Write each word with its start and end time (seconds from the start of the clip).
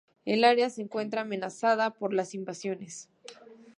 El 0.25 0.45
área 0.45 0.71
se 0.71 0.81
encuentra 0.81 1.21
amenazada 1.21 1.91
por 1.93 2.11
las 2.11 2.33
invasiones. 2.33 3.07